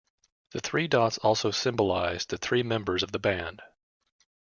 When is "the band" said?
3.11-3.61